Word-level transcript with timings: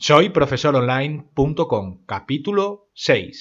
Soy 0.00 0.28
profesoronline.com, 0.28 2.04
capítulo 2.06 2.88
6. 2.94 3.40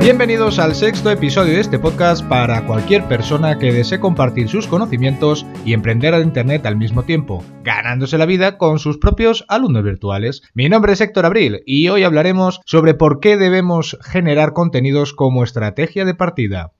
Bienvenidos 0.00 0.58
al 0.58 0.74
sexto 0.74 1.10
episodio 1.10 1.52
de 1.52 1.60
este 1.60 1.78
podcast 1.78 2.26
para 2.26 2.64
cualquier 2.64 3.04
persona 3.04 3.58
que 3.58 3.70
desee 3.70 4.00
compartir 4.00 4.48
sus 4.48 4.66
conocimientos 4.66 5.44
y 5.66 5.74
emprender 5.74 6.14
al 6.14 6.22
Internet 6.22 6.64
al 6.64 6.78
mismo 6.78 7.02
tiempo, 7.02 7.44
ganándose 7.62 8.16
la 8.16 8.24
vida 8.24 8.56
con 8.56 8.78
sus 8.78 8.96
propios 8.96 9.44
alumnos 9.46 9.84
virtuales. 9.84 10.40
Mi 10.54 10.70
nombre 10.70 10.94
es 10.94 11.02
Héctor 11.02 11.26
Abril 11.26 11.60
y 11.66 11.90
hoy 11.90 12.04
hablaremos 12.04 12.62
sobre 12.64 12.94
por 12.94 13.20
qué 13.20 13.36
debemos 13.36 13.98
generar 14.00 14.54
contenidos 14.54 15.12
como 15.12 15.44
estrategia 15.44 16.06
de 16.06 16.14
partida. 16.14 16.72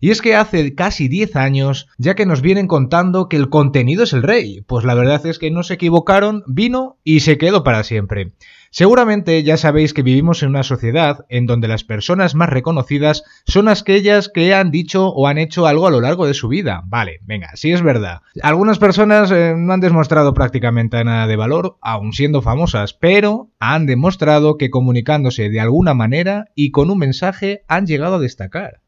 Y 0.00 0.10
es 0.10 0.22
que 0.22 0.36
hace 0.36 0.74
casi 0.74 1.08
10 1.08 1.36
años 1.36 1.88
ya 1.98 2.14
que 2.14 2.26
nos 2.26 2.42
vienen 2.42 2.66
contando 2.66 3.28
que 3.28 3.36
el 3.36 3.48
contenido 3.48 4.04
es 4.04 4.12
el 4.12 4.22
rey, 4.22 4.62
pues 4.66 4.84
la 4.84 4.94
verdad 4.94 5.24
es 5.26 5.38
que 5.38 5.50
no 5.50 5.62
se 5.62 5.74
equivocaron, 5.74 6.42
vino 6.46 6.98
y 7.04 7.20
se 7.20 7.38
quedó 7.38 7.64
para 7.64 7.84
siempre. 7.84 8.32
Seguramente 8.70 9.42
ya 9.42 9.56
sabéis 9.56 9.94
que 9.94 10.02
vivimos 10.02 10.42
en 10.42 10.50
una 10.50 10.62
sociedad 10.62 11.24
en 11.30 11.46
donde 11.46 11.66
las 11.66 11.84
personas 11.84 12.34
más 12.34 12.50
reconocidas 12.50 13.24
son 13.46 13.68
aquellas 13.68 14.28
que 14.28 14.54
han 14.54 14.70
dicho 14.70 15.08
o 15.08 15.28
han 15.28 15.38
hecho 15.38 15.66
algo 15.66 15.86
a 15.86 15.90
lo 15.90 16.02
largo 16.02 16.26
de 16.26 16.34
su 16.34 16.48
vida. 16.48 16.82
Vale, 16.84 17.20
venga, 17.22 17.50
sí 17.54 17.72
es 17.72 17.80
verdad. 17.80 18.20
Algunas 18.42 18.78
personas 18.78 19.30
eh, 19.30 19.54
no 19.56 19.72
han 19.72 19.80
demostrado 19.80 20.34
prácticamente 20.34 21.02
nada 21.04 21.26
de 21.26 21.36
valor, 21.36 21.78
aun 21.80 22.12
siendo 22.12 22.42
famosas, 22.42 22.92
pero 22.92 23.50
han 23.58 23.86
demostrado 23.86 24.58
que 24.58 24.68
comunicándose 24.68 25.48
de 25.48 25.60
alguna 25.60 25.94
manera 25.94 26.46
y 26.54 26.70
con 26.70 26.90
un 26.90 26.98
mensaje 26.98 27.62
han 27.68 27.86
llegado 27.86 28.16
a 28.16 28.20
destacar. 28.20 28.80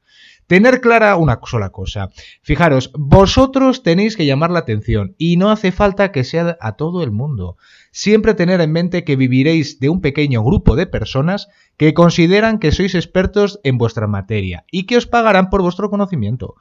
Tener 0.48 0.80
clara 0.80 1.14
una 1.16 1.38
sola 1.44 1.68
cosa. 1.68 2.08
Fijaros, 2.40 2.90
vosotros 2.94 3.82
tenéis 3.82 4.16
que 4.16 4.24
llamar 4.24 4.50
la 4.50 4.60
atención 4.60 5.14
y 5.18 5.36
no 5.36 5.50
hace 5.50 5.72
falta 5.72 6.10
que 6.10 6.24
sea 6.24 6.56
a 6.62 6.72
todo 6.72 7.02
el 7.02 7.10
mundo. 7.10 7.58
Siempre 7.90 8.32
tener 8.32 8.62
en 8.62 8.72
mente 8.72 9.04
que 9.04 9.16
viviréis 9.16 9.78
de 9.78 9.90
un 9.90 10.00
pequeño 10.00 10.42
grupo 10.42 10.74
de 10.74 10.86
personas 10.86 11.48
que 11.76 11.92
consideran 11.92 12.60
que 12.60 12.72
sois 12.72 12.94
expertos 12.94 13.60
en 13.62 13.76
vuestra 13.76 14.06
materia 14.06 14.64
y 14.72 14.86
que 14.86 14.96
os 14.96 15.06
pagarán 15.06 15.50
por 15.50 15.60
vuestro 15.60 15.90
conocimiento. 15.90 16.54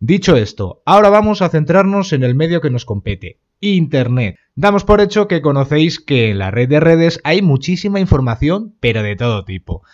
Dicho 0.00 0.36
esto, 0.36 0.82
ahora 0.84 1.08
vamos 1.08 1.40
a 1.40 1.48
centrarnos 1.48 2.12
en 2.12 2.24
el 2.24 2.34
medio 2.34 2.60
que 2.60 2.70
nos 2.70 2.84
compete, 2.84 3.38
Internet. 3.60 4.36
Damos 4.56 4.82
por 4.82 5.00
hecho 5.00 5.28
que 5.28 5.42
conocéis 5.42 6.00
que 6.00 6.30
en 6.30 6.38
la 6.38 6.50
red 6.50 6.68
de 6.68 6.80
redes 6.80 7.20
hay 7.22 7.40
muchísima 7.40 8.00
información, 8.00 8.74
pero 8.80 9.04
de 9.04 9.14
todo 9.14 9.44
tipo. 9.44 9.84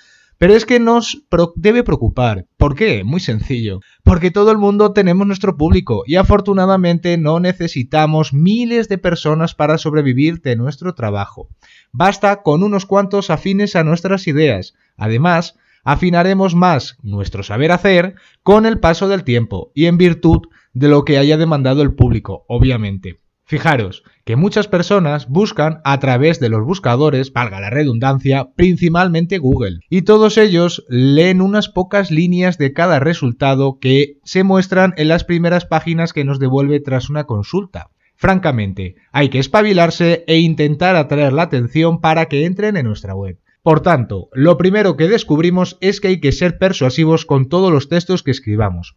Pero 0.44 0.56
es 0.56 0.66
que 0.66 0.78
nos 0.78 1.22
debe 1.56 1.84
preocupar. 1.84 2.44
¿Por 2.58 2.74
qué? 2.74 3.02
Muy 3.02 3.20
sencillo. 3.20 3.80
Porque 4.02 4.30
todo 4.30 4.50
el 4.50 4.58
mundo 4.58 4.92
tenemos 4.92 5.26
nuestro 5.26 5.56
público 5.56 6.02
y 6.06 6.16
afortunadamente 6.16 7.16
no 7.16 7.40
necesitamos 7.40 8.34
miles 8.34 8.90
de 8.90 8.98
personas 8.98 9.54
para 9.54 9.78
sobrevivir 9.78 10.42
de 10.42 10.54
nuestro 10.56 10.94
trabajo. 10.94 11.48
Basta 11.92 12.42
con 12.42 12.62
unos 12.62 12.84
cuantos 12.84 13.30
afines 13.30 13.74
a 13.74 13.84
nuestras 13.84 14.26
ideas. 14.26 14.74
Además, 14.98 15.56
afinaremos 15.82 16.54
más 16.54 16.98
nuestro 17.02 17.42
saber 17.42 17.72
hacer 17.72 18.14
con 18.42 18.66
el 18.66 18.80
paso 18.80 19.08
del 19.08 19.24
tiempo 19.24 19.72
y 19.74 19.86
en 19.86 19.96
virtud 19.96 20.42
de 20.74 20.88
lo 20.88 21.06
que 21.06 21.16
haya 21.16 21.38
demandado 21.38 21.80
el 21.80 21.94
público, 21.94 22.44
obviamente. 22.48 23.23
Fijaros 23.46 24.02
que 24.24 24.36
muchas 24.36 24.68
personas 24.68 25.28
buscan 25.28 25.80
a 25.84 26.00
través 26.00 26.40
de 26.40 26.48
los 26.48 26.64
buscadores, 26.64 27.30
valga 27.30 27.60
la 27.60 27.68
redundancia, 27.68 28.48
principalmente 28.56 29.36
Google, 29.36 29.80
y 29.90 30.02
todos 30.02 30.38
ellos 30.38 30.84
leen 30.88 31.42
unas 31.42 31.68
pocas 31.68 32.10
líneas 32.10 32.56
de 32.56 32.72
cada 32.72 33.00
resultado 33.00 33.78
que 33.78 34.18
se 34.24 34.44
muestran 34.44 34.94
en 34.96 35.08
las 35.08 35.24
primeras 35.24 35.66
páginas 35.66 36.14
que 36.14 36.24
nos 36.24 36.38
devuelve 36.38 36.80
tras 36.80 37.10
una 37.10 37.24
consulta. 37.24 37.90
Francamente, 38.16 38.94
hay 39.12 39.28
que 39.28 39.40
espabilarse 39.40 40.24
e 40.26 40.38
intentar 40.38 40.96
atraer 40.96 41.34
la 41.34 41.42
atención 41.42 42.00
para 42.00 42.26
que 42.26 42.46
entren 42.46 42.78
en 42.78 42.86
nuestra 42.86 43.14
web. 43.14 43.38
Por 43.62 43.82
tanto, 43.82 44.30
lo 44.32 44.56
primero 44.56 44.96
que 44.96 45.08
descubrimos 45.08 45.76
es 45.82 46.00
que 46.00 46.08
hay 46.08 46.20
que 46.20 46.32
ser 46.32 46.56
persuasivos 46.56 47.26
con 47.26 47.50
todos 47.50 47.70
los 47.70 47.90
textos 47.90 48.22
que 48.22 48.30
escribamos. 48.30 48.94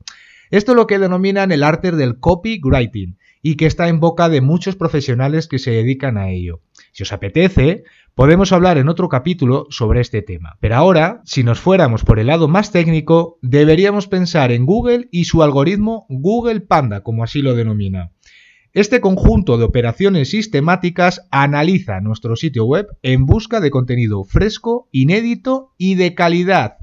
Esto 0.51 0.71
es 0.71 0.75
lo 0.77 0.87
que 0.87 0.99
denominan 0.99 1.51
el 1.51 1.63
arte 1.63 1.91
del 1.91 2.19
copywriting 2.19 3.17
y 3.47 3.55
que 3.55 3.65
está 3.65 3.87
en 3.87 4.01
boca 4.01 4.27
de 4.27 4.41
muchos 4.41 4.75
profesionales 4.75 5.47
que 5.47 5.57
se 5.57 5.71
dedican 5.71 6.17
a 6.17 6.31
ello. 6.31 6.59
Si 6.91 7.03
os 7.03 7.13
apetece, 7.13 7.85
podemos 8.13 8.51
hablar 8.51 8.77
en 8.77 8.89
otro 8.89 9.07
capítulo 9.07 9.67
sobre 9.69 10.01
este 10.01 10.21
tema. 10.21 10.57
Pero 10.59 10.75
ahora, 10.75 11.21
si 11.23 11.45
nos 11.45 11.57
fuéramos 11.57 12.03
por 12.03 12.19
el 12.19 12.27
lado 12.27 12.49
más 12.49 12.73
técnico, 12.73 13.39
deberíamos 13.41 14.07
pensar 14.09 14.51
en 14.51 14.65
Google 14.65 15.07
y 15.11 15.23
su 15.23 15.43
algoritmo 15.43 16.05
Google 16.09 16.59
Panda, 16.59 17.03
como 17.03 17.23
así 17.23 17.41
lo 17.41 17.55
denomina. 17.55 18.11
Este 18.73 18.99
conjunto 18.99 19.57
de 19.57 19.63
operaciones 19.63 20.29
sistemáticas 20.31 21.25
analiza 21.31 22.01
nuestro 22.01 22.35
sitio 22.35 22.65
web 22.65 22.87
en 23.01 23.25
busca 23.25 23.61
de 23.61 23.71
contenido 23.71 24.25
fresco, 24.25 24.89
inédito 24.91 25.73
y 25.77 25.95
de 25.95 26.13
calidad 26.15 26.79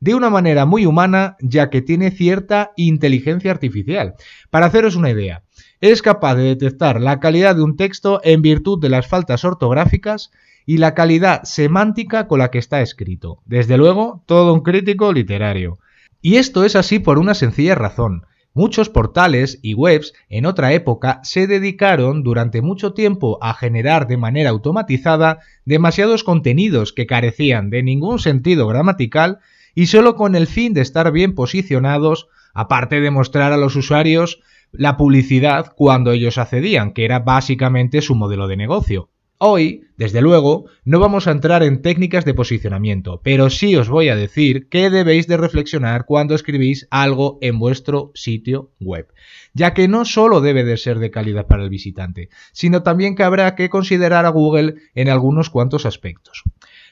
de 0.00 0.14
una 0.14 0.30
manera 0.30 0.64
muy 0.64 0.86
humana 0.86 1.36
ya 1.40 1.70
que 1.70 1.82
tiene 1.82 2.10
cierta 2.10 2.72
inteligencia 2.76 3.50
artificial. 3.50 4.14
Para 4.50 4.66
haceros 4.66 4.96
una 4.96 5.10
idea, 5.10 5.42
es 5.80 6.02
capaz 6.02 6.34
de 6.34 6.44
detectar 6.44 7.00
la 7.00 7.20
calidad 7.20 7.56
de 7.56 7.62
un 7.62 7.76
texto 7.76 8.20
en 8.24 8.42
virtud 8.42 8.80
de 8.80 8.88
las 8.88 9.06
faltas 9.06 9.44
ortográficas 9.44 10.30
y 10.66 10.78
la 10.78 10.94
calidad 10.94 11.44
semántica 11.44 12.26
con 12.26 12.40
la 12.40 12.50
que 12.50 12.58
está 12.58 12.82
escrito. 12.82 13.40
Desde 13.46 13.78
luego, 13.78 14.22
todo 14.26 14.52
un 14.52 14.60
crítico 14.60 15.12
literario. 15.12 15.78
Y 16.20 16.36
esto 16.36 16.64
es 16.64 16.76
así 16.76 16.98
por 16.98 17.18
una 17.18 17.34
sencilla 17.34 17.74
razón. 17.74 18.26
Muchos 18.54 18.88
portales 18.88 19.60
y 19.62 19.74
webs 19.74 20.14
en 20.28 20.44
otra 20.44 20.72
época 20.72 21.20
se 21.22 21.46
dedicaron 21.46 22.24
durante 22.24 22.60
mucho 22.60 22.92
tiempo 22.92 23.38
a 23.40 23.54
generar 23.54 24.08
de 24.08 24.16
manera 24.16 24.50
automatizada 24.50 25.38
demasiados 25.64 26.24
contenidos 26.24 26.92
que 26.92 27.06
carecían 27.06 27.70
de 27.70 27.84
ningún 27.84 28.18
sentido 28.18 28.66
gramatical 28.66 29.38
y 29.76 29.86
solo 29.86 30.16
con 30.16 30.34
el 30.34 30.48
fin 30.48 30.74
de 30.74 30.80
estar 30.80 31.12
bien 31.12 31.36
posicionados, 31.36 32.26
aparte 32.52 33.00
de 33.00 33.12
mostrar 33.12 33.52
a 33.52 33.56
los 33.56 33.76
usuarios 33.76 34.40
la 34.72 34.96
publicidad 34.96 35.72
cuando 35.76 36.12
ellos 36.12 36.38
accedían, 36.38 36.92
que 36.92 37.04
era 37.04 37.20
básicamente 37.20 38.00
su 38.00 38.14
modelo 38.14 38.48
de 38.48 38.56
negocio. 38.56 39.10
Hoy, 39.40 39.84
desde 39.96 40.20
luego, 40.20 40.64
no 40.84 40.98
vamos 40.98 41.28
a 41.28 41.30
entrar 41.30 41.62
en 41.62 41.80
técnicas 41.80 42.24
de 42.24 42.34
posicionamiento, 42.34 43.20
pero 43.22 43.50
sí 43.50 43.76
os 43.76 43.88
voy 43.88 44.08
a 44.08 44.16
decir 44.16 44.68
que 44.68 44.90
debéis 44.90 45.28
de 45.28 45.36
reflexionar 45.36 46.06
cuando 46.06 46.34
escribís 46.34 46.88
algo 46.90 47.38
en 47.40 47.60
vuestro 47.60 48.10
sitio 48.14 48.72
web, 48.80 49.06
ya 49.54 49.74
que 49.74 49.86
no 49.86 50.04
solo 50.04 50.40
debe 50.40 50.64
de 50.64 50.76
ser 50.76 50.98
de 50.98 51.12
calidad 51.12 51.46
para 51.46 51.62
el 51.62 51.70
visitante, 51.70 52.30
sino 52.50 52.82
también 52.82 53.14
que 53.14 53.22
habrá 53.22 53.54
que 53.54 53.70
considerar 53.70 54.26
a 54.26 54.30
Google 54.30 54.74
en 54.96 55.08
algunos 55.08 55.50
cuantos 55.50 55.86
aspectos. 55.86 56.42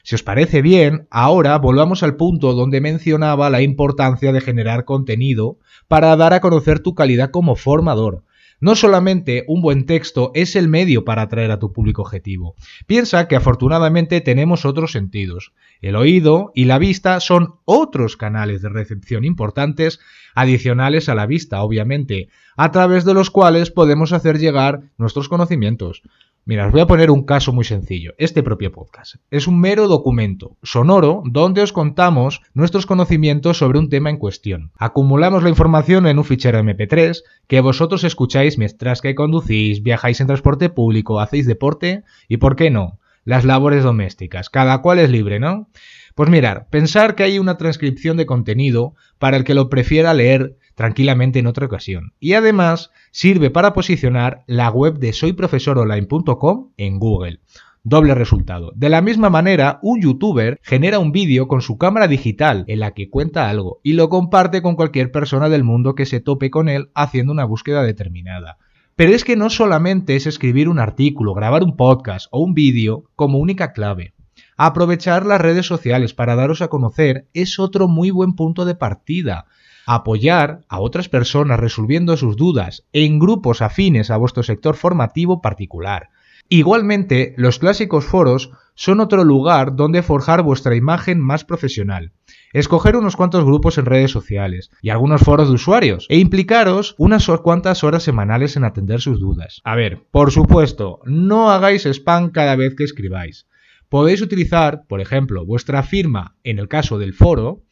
Si 0.07 0.15
os 0.15 0.23
parece 0.23 0.61
bien, 0.61 1.05
ahora 1.11 1.57
volvamos 1.57 2.01
al 2.01 2.15
punto 2.15 2.53
donde 2.53 2.79
mencionaba 2.79 3.49
la 3.49 3.61
importancia 3.61 4.31
de 4.31 4.39
generar 4.39 4.85
contenido 4.85 5.57
para 5.89 6.15
dar 6.15 6.31
a 6.31 6.39
conocer 6.39 6.79
tu 6.79 6.95
calidad 6.95 7.29
como 7.29 7.57
formador. 7.57 8.23
No 8.61 8.77
solamente 8.77 9.43
un 9.49 9.61
buen 9.61 9.85
texto 9.85 10.31
es 10.33 10.55
el 10.55 10.69
medio 10.69 11.03
para 11.03 11.23
atraer 11.23 11.51
a 11.51 11.59
tu 11.59 11.73
público 11.73 12.03
objetivo. 12.03 12.55
Piensa 12.85 13.27
que 13.27 13.35
afortunadamente 13.35 14.21
tenemos 14.21 14.63
otros 14.63 14.93
sentidos. 14.93 15.51
El 15.81 15.97
oído 15.97 16.53
y 16.55 16.63
la 16.63 16.79
vista 16.79 17.19
son 17.19 17.55
otros 17.65 18.15
canales 18.15 18.61
de 18.61 18.69
recepción 18.69 19.25
importantes, 19.25 19.99
adicionales 20.35 21.09
a 21.09 21.15
la 21.15 21.25
vista, 21.25 21.61
obviamente, 21.61 22.29
a 22.55 22.71
través 22.71 23.03
de 23.03 23.13
los 23.13 23.29
cuales 23.29 23.71
podemos 23.71 24.13
hacer 24.13 24.39
llegar 24.39 24.83
nuestros 24.97 25.27
conocimientos. 25.27 26.01
Mira, 26.47 26.65
os 26.65 26.71
voy 26.71 26.79
a 26.79 26.87
poner 26.87 27.11
un 27.11 27.25
caso 27.25 27.51
muy 27.51 27.65
sencillo. 27.65 28.13
Este 28.17 28.41
propio 28.41 28.71
podcast 28.71 29.15
es 29.31 29.47
un 29.47 29.59
mero 29.59 29.89
documento 29.89 30.55
sonoro 30.63 31.21
donde 31.25 31.61
os 31.61 31.73
contamos 31.73 32.41
nuestros 32.53 32.85
conocimientos 32.85 33.57
sobre 33.57 33.79
un 33.79 33.89
tema 33.89 34.11
en 34.11 34.15
cuestión. 34.15 34.71
Acumulamos 34.77 35.43
la 35.43 35.49
información 35.49 36.07
en 36.07 36.19
un 36.19 36.23
fichero 36.23 36.57
MP3 36.61 37.21
que 37.47 37.59
vosotros 37.59 38.05
escucháis 38.05 38.57
mientras 38.57 39.01
que 39.01 39.13
conducís, 39.13 39.83
viajáis 39.83 40.21
en 40.21 40.27
transporte 40.27 40.69
público, 40.69 41.19
hacéis 41.19 41.47
deporte 41.47 42.03
y, 42.29 42.37
¿por 42.37 42.55
qué 42.55 42.69
no? 42.69 42.97
Las 43.25 43.43
labores 43.43 43.83
domésticas. 43.83 44.49
Cada 44.49 44.81
cual 44.81 44.99
es 44.99 45.09
libre, 45.09 45.41
¿no? 45.41 45.67
Pues 46.15 46.29
mirar, 46.29 46.67
pensar 46.69 47.15
que 47.15 47.23
hay 47.23 47.39
una 47.39 47.57
transcripción 47.57 48.15
de 48.15 48.25
contenido 48.25 48.95
para 49.19 49.35
el 49.35 49.43
que 49.43 49.53
lo 49.53 49.67
prefiera 49.67 50.13
leer 50.13 50.55
tranquilamente 50.77 51.39
en 51.39 51.47
otra 51.47 51.65
ocasión. 51.65 52.13
Y 52.19 52.33
además 52.33 52.91
sirve 53.09 53.49
para 53.49 53.73
posicionar 53.73 54.43
la 54.45 54.69
web 54.69 54.99
de 54.99 55.11
soyprofesoronline.com 55.11 56.69
en 56.77 56.99
Google. 56.99 57.39
Doble 57.83 58.13
resultado. 58.13 58.71
De 58.75 58.89
la 58.89 59.01
misma 59.01 59.31
manera, 59.31 59.79
un 59.81 60.01
youtuber 60.01 60.59
genera 60.61 60.99
un 60.99 61.11
vídeo 61.11 61.47
con 61.47 61.61
su 61.61 61.79
cámara 61.79 62.07
digital 62.07 62.63
en 62.67 62.81
la 62.81 62.91
que 62.91 63.09
cuenta 63.09 63.49
algo 63.49 63.79
y 63.81 63.93
lo 63.93 64.07
comparte 64.09 64.61
con 64.61 64.75
cualquier 64.75 65.11
persona 65.11 65.49
del 65.49 65.63
mundo 65.63 65.95
que 65.95 66.05
se 66.05 66.19
tope 66.19 66.51
con 66.51 66.69
él 66.69 66.91
haciendo 66.93 67.33
una 67.33 67.45
búsqueda 67.45 67.81
determinada. 67.81 68.59
Pero 68.95 69.13
es 69.13 69.23
que 69.23 69.35
no 69.35 69.49
solamente 69.49 70.15
es 70.15 70.27
escribir 70.27 70.69
un 70.69 70.77
artículo, 70.77 71.33
grabar 71.33 71.63
un 71.63 71.75
podcast 71.75 72.27
o 72.29 72.39
un 72.39 72.53
vídeo 72.53 73.05
como 73.15 73.39
única 73.39 73.73
clave. 73.73 74.13
Aprovechar 74.59 75.23
las 75.23 75.39
redes 75.39 75.67
sociales 75.67 76.15
para 76.15 76.35
daros 76.35 76.63
a 76.63 76.67
conocer 76.67 77.27
es 77.35 77.59
otro 77.59 77.87
muy 77.87 78.09
buen 78.09 78.33
punto 78.33 78.65
de 78.65 78.73
partida. 78.73 79.45
apoyar 79.85 80.65
a 80.67 80.81
otras 80.81 81.07
personas 81.07 81.59
resolviendo 81.59 82.17
sus 82.17 82.35
dudas 82.35 82.85
en 82.91 83.19
grupos 83.19 83.61
afines 83.61 84.11
a 84.11 84.17
vuestro 84.17 84.43
sector 84.43 84.75
formativo 84.75 85.41
particular. 85.41 86.09
Igualmente, 86.49 87.33
los 87.37 87.59
clásicos 87.59 88.05
foros 88.05 88.51
son 88.73 88.99
otro 88.99 89.23
lugar 89.23 89.75
donde 89.75 90.03
forjar 90.03 90.43
vuestra 90.43 90.75
imagen 90.75 91.19
más 91.19 91.45
profesional. 91.45 92.11
Escoger 92.53 92.95
unos 92.95 93.15
cuantos 93.15 93.43
grupos 93.45 93.77
en 93.77 93.85
redes 93.85 94.11
sociales 94.11 94.71
y 94.81 94.89
algunos 94.89 95.21
foros 95.21 95.49
de 95.49 95.55
usuarios 95.55 96.05
e 96.09 96.19
implicaros 96.19 96.95
unas 96.97 97.27
cuantas 97.43 97.83
horas 97.83 98.03
semanales 98.03 98.55
en 98.55 98.63
atender 98.63 99.01
sus 99.01 99.19
dudas. 99.19 99.61
A 99.63 99.75
ver, 99.75 100.05
por 100.11 100.31
supuesto, 100.31 100.99
no 101.05 101.51
hagáis 101.51 101.85
spam 101.85 102.31
cada 102.31 102.55
vez 102.55 102.75
que 102.75 102.83
escribáis. 102.83 103.46
Podéis 103.89 104.21
utilizar, 104.21 104.85
por 104.87 104.99
ejemplo, 104.99 105.45
vuestra 105.45 105.81
firma 105.83 106.35
en 106.43 106.59
el 106.59 106.67
caso 106.67 106.97
del 106.97 107.13
foro 107.13 107.63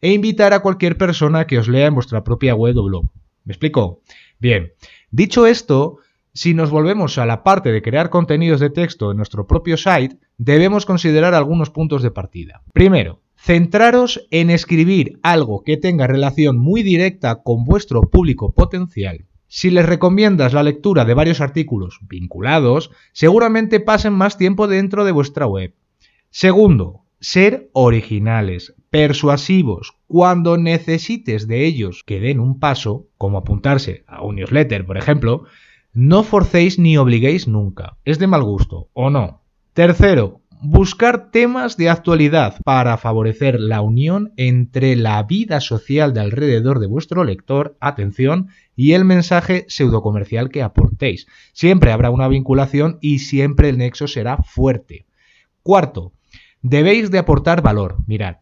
e 0.00 0.12
invitar 0.12 0.52
a 0.52 0.60
cualquier 0.60 0.98
persona 0.98 1.46
que 1.46 1.58
os 1.58 1.68
lea 1.68 1.86
en 1.86 1.94
vuestra 1.94 2.24
propia 2.24 2.54
web 2.54 2.76
o 2.76 2.84
blog. 2.84 3.06
¿Me 3.44 3.52
explico? 3.52 4.02
Bien, 4.38 4.72
dicho 5.10 5.46
esto, 5.46 5.98
si 6.34 6.54
nos 6.54 6.70
volvemos 6.70 7.18
a 7.18 7.26
la 7.26 7.42
parte 7.42 7.72
de 7.72 7.82
crear 7.82 8.10
contenidos 8.10 8.60
de 8.60 8.70
texto 8.70 9.10
en 9.10 9.16
nuestro 9.16 9.46
propio 9.46 9.76
site, 9.76 10.18
debemos 10.38 10.86
considerar 10.86 11.34
algunos 11.34 11.70
puntos 11.70 12.02
de 12.02 12.10
partida. 12.10 12.62
Primero, 12.72 13.20
centraros 13.36 14.26
en 14.30 14.50
escribir 14.50 15.18
algo 15.22 15.62
que 15.62 15.76
tenga 15.76 16.06
relación 16.06 16.58
muy 16.58 16.82
directa 16.82 17.42
con 17.42 17.64
vuestro 17.64 18.02
público 18.02 18.52
potencial. 18.52 19.26
Si 19.54 19.70
les 19.70 19.84
recomiendas 19.84 20.54
la 20.54 20.62
lectura 20.62 21.04
de 21.04 21.12
varios 21.12 21.42
artículos 21.42 21.98
vinculados, 22.08 22.90
seguramente 23.12 23.80
pasen 23.80 24.14
más 24.14 24.38
tiempo 24.38 24.66
dentro 24.66 25.04
de 25.04 25.12
vuestra 25.12 25.46
web. 25.46 25.74
Segundo, 26.30 27.02
ser 27.20 27.68
originales, 27.74 28.74
persuasivos, 28.88 29.98
cuando 30.06 30.56
necesites 30.56 31.46
de 31.48 31.66
ellos 31.66 32.02
que 32.02 32.18
den 32.18 32.40
un 32.40 32.60
paso, 32.60 33.08
como 33.18 33.36
apuntarse 33.36 34.04
a 34.06 34.22
un 34.22 34.36
newsletter, 34.36 34.86
por 34.86 34.96
ejemplo, 34.96 35.44
no 35.92 36.22
forcéis 36.22 36.78
ni 36.78 36.96
obliguéis 36.96 37.46
nunca. 37.46 37.98
Es 38.06 38.18
de 38.18 38.28
mal 38.28 38.42
gusto, 38.42 38.88
¿o 38.94 39.10
no? 39.10 39.42
Tercero, 39.74 40.40
buscar 40.62 41.30
temas 41.30 41.76
de 41.76 41.90
actualidad 41.90 42.56
para 42.64 42.96
favorecer 42.96 43.60
la 43.60 43.80
unión 43.80 44.32
entre 44.36 44.96
la 44.96 45.22
vida 45.22 45.60
social 45.60 46.14
de 46.14 46.20
alrededor 46.20 46.78
de 46.78 46.86
vuestro 46.86 47.24
lector, 47.24 47.76
atención, 47.80 48.48
y 48.74 48.92
el 48.92 49.04
mensaje 49.04 49.66
pseudocomercial 49.68 50.50
que 50.50 50.62
aportéis. 50.62 51.26
Siempre 51.52 51.92
habrá 51.92 52.10
una 52.10 52.28
vinculación 52.28 52.98
y 53.00 53.18
siempre 53.18 53.68
el 53.68 53.78
nexo 53.78 54.08
será 54.08 54.38
fuerte. 54.38 55.04
Cuarto, 55.62 56.12
debéis 56.62 57.10
de 57.10 57.18
aportar 57.18 57.62
valor. 57.62 57.96
Mirad, 58.06 58.36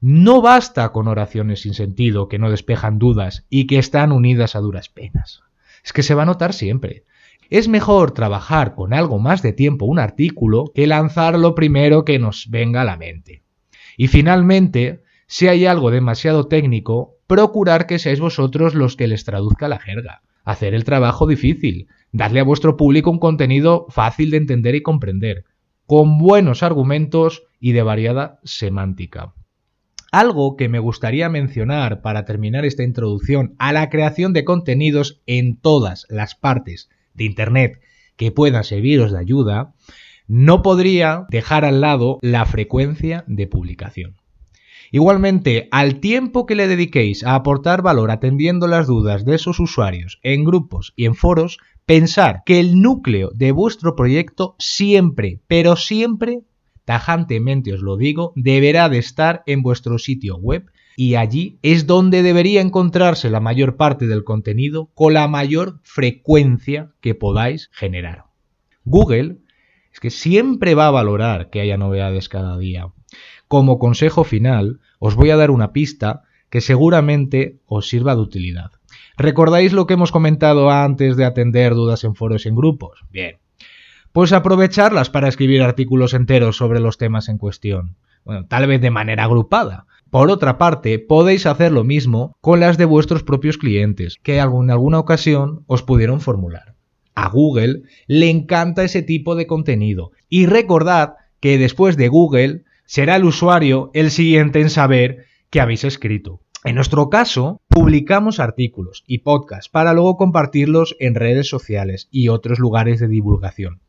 no 0.00 0.42
basta 0.42 0.90
con 0.90 1.06
oraciones 1.06 1.62
sin 1.62 1.74
sentido 1.74 2.28
que 2.28 2.38
no 2.38 2.50
despejan 2.50 2.98
dudas 2.98 3.44
y 3.48 3.66
que 3.66 3.78
están 3.78 4.12
unidas 4.12 4.56
a 4.56 4.60
duras 4.60 4.88
penas 4.88 5.42
es 5.88 5.92
que 5.92 6.02
se 6.02 6.14
va 6.14 6.22
a 6.22 6.26
notar 6.26 6.52
siempre. 6.52 7.04
Es 7.50 7.66
mejor 7.66 8.10
trabajar 8.10 8.74
con 8.74 8.92
algo 8.92 9.18
más 9.18 9.40
de 9.40 9.54
tiempo 9.54 9.86
un 9.86 9.98
artículo 9.98 10.70
que 10.74 10.86
lanzar 10.86 11.38
lo 11.38 11.54
primero 11.54 12.04
que 12.04 12.18
nos 12.18 12.50
venga 12.50 12.82
a 12.82 12.84
la 12.84 12.98
mente. 12.98 13.42
Y 13.96 14.08
finalmente, 14.08 15.02
si 15.26 15.48
hay 15.48 15.64
algo 15.64 15.90
demasiado 15.90 16.46
técnico, 16.46 17.16
procurar 17.26 17.86
que 17.86 17.98
seáis 17.98 18.20
vosotros 18.20 18.74
los 18.74 18.96
que 18.96 19.08
les 19.08 19.24
traduzca 19.24 19.66
la 19.66 19.78
jerga. 19.78 20.20
Hacer 20.44 20.74
el 20.74 20.84
trabajo 20.84 21.26
difícil, 21.26 21.88
darle 22.12 22.40
a 22.40 22.44
vuestro 22.44 22.76
público 22.76 23.10
un 23.10 23.18
contenido 23.18 23.86
fácil 23.88 24.30
de 24.30 24.36
entender 24.36 24.74
y 24.74 24.82
comprender, 24.82 25.44
con 25.86 26.18
buenos 26.18 26.62
argumentos 26.62 27.44
y 27.58 27.72
de 27.72 27.82
variada 27.82 28.40
semántica. 28.44 29.32
Algo 30.12 30.56
que 30.56 30.68
me 30.68 30.80
gustaría 30.80 31.30
mencionar 31.30 32.02
para 32.02 32.26
terminar 32.26 32.66
esta 32.66 32.82
introducción 32.82 33.54
a 33.58 33.72
la 33.72 33.88
creación 33.88 34.34
de 34.34 34.44
contenidos 34.44 35.22
en 35.26 35.58
todas 35.58 36.06
las 36.10 36.34
partes 36.34 36.90
de 37.18 37.24
Internet 37.24 37.80
que 38.16 38.32
puedan 38.32 38.64
serviros 38.64 39.12
de 39.12 39.18
ayuda, 39.18 39.74
no 40.26 40.62
podría 40.62 41.26
dejar 41.30 41.64
al 41.64 41.82
lado 41.82 42.18
la 42.22 42.46
frecuencia 42.46 43.24
de 43.26 43.46
publicación. 43.46 44.16
Igualmente, 44.90 45.68
al 45.70 46.00
tiempo 46.00 46.46
que 46.46 46.54
le 46.54 46.66
dediquéis 46.66 47.22
a 47.22 47.34
aportar 47.34 47.82
valor 47.82 48.10
atendiendo 48.10 48.66
las 48.66 48.86
dudas 48.86 49.26
de 49.26 49.34
esos 49.34 49.60
usuarios 49.60 50.18
en 50.22 50.44
grupos 50.44 50.94
y 50.96 51.04
en 51.04 51.14
foros, 51.14 51.58
pensar 51.84 52.42
que 52.46 52.58
el 52.58 52.80
núcleo 52.80 53.30
de 53.34 53.52
vuestro 53.52 53.94
proyecto 53.94 54.56
siempre, 54.58 55.40
pero 55.46 55.76
siempre 55.76 56.40
tajantemente 56.88 57.74
os 57.74 57.82
lo 57.82 57.98
digo, 57.98 58.32
deberá 58.34 58.88
de 58.88 58.96
estar 58.96 59.42
en 59.44 59.60
vuestro 59.60 59.98
sitio 59.98 60.38
web 60.38 60.70
y 61.00 61.14
allí 61.14 61.60
es 61.62 61.86
donde 61.86 62.24
debería 62.24 62.60
encontrarse 62.60 63.30
la 63.30 63.38
mayor 63.38 63.76
parte 63.76 64.08
del 64.08 64.24
contenido 64.24 64.90
con 64.96 65.14
la 65.14 65.28
mayor 65.28 65.78
frecuencia 65.84 66.90
que 67.00 67.14
podáis 67.14 67.70
generar. 67.72 68.24
Google 68.84 69.36
es 69.92 70.00
que 70.00 70.10
siempre 70.10 70.74
va 70.74 70.88
a 70.88 70.90
valorar 70.90 71.50
que 71.50 71.60
haya 71.60 71.76
novedades 71.76 72.28
cada 72.28 72.58
día. 72.58 72.88
Como 73.46 73.78
consejo 73.78 74.24
final, 74.24 74.80
os 74.98 75.14
voy 75.14 75.30
a 75.30 75.36
dar 75.36 75.52
una 75.52 75.72
pista 75.72 76.24
que 76.50 76.60
seguramente 76.60 77.60
os 77.66 77.88
sirva 77.88 78.16
de 78.16 78.22
utilidad. 78.22 78.72
¿Recordáis 79.16 79.72
lo 79.72 79.86
que 79.86 79.94
hemos 79.94 80.10
comentado 80.10 80.68
antes 80.68 81.16
de 81.16 81.24
atender 81.24 81.74
dudas 81.74 82.02
en 82.02 82.16
foros 82.16 82.44
y 82.44 82.48
en 82.48 82.56
grupos? 82.56 83.04
Bien, 83.12 83.38
pues 84.10 84.32
aprovecharlas 84.32 85.10
para 85.10 85.28
escribir 85.28 85.62
artículos 85.62 86.12
enteros 86.12 86.56
sobre 86.56 86.80
los 86.80 86.98
temas 86.98 87.28
en 87.28 87.38
cuestión. 87.38 87.94
Bueno, 88.24 88.46
tal 88.46 88.66
vez 88.66 88.80
de 88.80 88.90
manera 88.90 89.22
agrupada. 89.22 89.86
Por 90.10 90.30
otra 90.30 90.56
parte, 90.56 90.98
podéis 90.98 91.44
hacer 91.44 91.70
lo 91.70 91.84
mismo 91.84 92.36
con 92.40 92.60
las 92.60 92.78
de 92.78 92.86
vuestros 92.86 93.22
propios 93.22 93.58
clientes, 93.58 94.16
que 94.22 94.38
en 94.38 94.70
alguna 94.70 94.98
ocasión 94.98 95.64
os 95.66 95.82
pudieron 95.82 96.20
formular. 96.20 96.74
A 97.14 97.28
Google 97.28 97.82
le 98.06 98.30
encanta 98.30 98.84
ese 98.84 99.02
tipo 99.02 99.34
de 99.34 99.46
contenido. 99.46 100.12
Y 100.28 100.46
recordad 100.46 101.14
que 101.40 101.58
después 101.58 101.96
de 101.96 102.08
Google 102.08 102.62
será 102.86 103.16
el 103.16 103.24
usuario 103.24 103.90
el 103.92 104.10
siguiente 104.10 104.60
en 104.60 104.70
saber 104.70 105.26
que 105.50 105.60
habéis 105.60 105.84
escrito. 105.84 106.40
En 106.64 106.74
nuestro 106.76 107.10
caso, 107.10 107.60
publicamos 107.68 108.40
artículos 108.40 109.04
y 109.06 109.18
podcasts 109.18 109.68
para 109.68 109.92
luego 109.92 110.16
compartirlos 110.16 110.96
en 111.00 111.14
redes 111.14 111.48
sociales 111.48 112.08
y 112.10 112.28
otros 112.28 112.58
lugares 112.58 112.98
de 112.98 113.08
divulgación. 113.08 113.80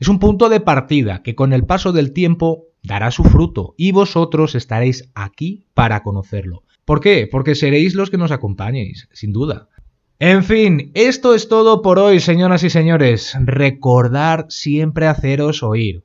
Es 0.00 0.08
un 0.08 0.18
punto 0.18 0.48
de 0.48 0.60
partida 0.60 1.22
que 1.22 1.34
con 1.34 1.52
el 1.52 1.64
paso 1.64 1.92
del 1.92 2.12
tiempo 2.12 2.69
dará 2.82 3.10
su 3.10 3.24
fruto 3.24 3.74
y 3.76 3.92
vosotros 3.92 4.54
estaréis 4.54 5.10
aquí 5.14 5.66
para 5.74 6.02
conocerlo. 6.02 6.62
¿Por 6.84 7.00
qué? 7.00 7.28
Porque 7.30 7.54
seréis 7.54 7.94
los 7.94 8.10
que 8.10 8.18
nos 8.18 8.32
acompañéis, 8.32 9.08
sin 9.12 9.32
duda. 9.32 9.68
En 10.18 10.44
fin, 10.44 10.90
esto 10.94 11.34
es 11.34 11.48
todo 11.48 11.82
por 11.82 11.98
hoy, 11.98 12.20
señoras 12.20 12.62
y 12.62 12.70
señores. 12.70 13.34
Recordar 13.40 14.46
siempre 14.48 15.06
haceros 15.06 15.62
oír. 15.62 16.02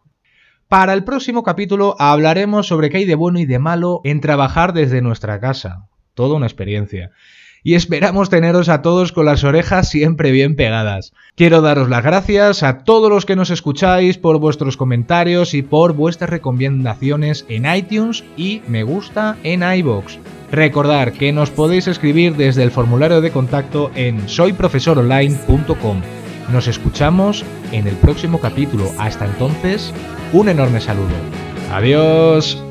Para 0.67 0.93
el 0.93 1.03
próximo 1.03 1.43
capítulo 1.43 1.95
hablaremos 1.99 2.67
sobre 2.67 2.89
qué 2.89 2.97
hay 2.97 3.05
de 3.05 3.15
bueno 3.15 3.39
y 3.39 3.45
de 3.45 3.59
malo 3.59 4.01
en 4.03 4.21
trabajar 4.21 4.73
desde 4.73 5.01
nuestra 5.01 5.39
casa. 5.39 5.87
Toda 6.13 6.35
una 6.35 6.45
experiencia 6.45 7.11
y 7.65 7.73
esperamos 7.73 8.29
teneros 8.29 8.69
a 8.69 8.83
todos 8.83 9.11
con 9.11 9.25
las 9.25 9.43
orejas 9.43 9.89
siempre 9.89 10.31
bien 10.31 10.55
pegadas. 10.55 11.13
Quiero 11.35 11.61
daros 11.61 11.89
las 11.89 12.03
gracias 12.03 12.61
a 12.61 12.83
todos 12.83 13.09
los 13.09 13.25
que 13.25 13.35
nos 13.35 13.49
escucháis 13.49 14.19
por 14.19 14.39
vuestros 14.39 14.77
comentarios 14.77 15.55
y 15.55 15.63
por 15.63 15.93
vuestras 15.93 16.29
recomendaciones 16.29 17.43
en 17.49 17.65
iTunes 17.65 18.23
y 18.37 18.61
me 18.67 18.83
gusta 18.83 19.35
en 19.43 19.63
iBox. 19.63 20.19
Recordar 20.51 21.13
que 21.13 21.33
nos 21.33 21.49
podéis 21.49 21.87
escribir 21.87 22.35
desde 22.35 22.61
el 22.61 22.69
formulario 22.69 23.19
de 23.19 23.31
contacto 23.31 23.89
en 23.95 24.29
soyprofesoronline.com. 24.29 26.01
Nos 26.53 26.67
escuchamos 26.67 27.43
en 27.71 27.87
el 27.87 27.95
próximo 27.95 28.39
capítulo. 28.39 28.91
Hasta 28.99 29.25
entonces, 29.25 29.91
un 30.33 30.49
enorme 30.49 30.79
saludo. 30.79 31.15
Adiós. 31.71 32.64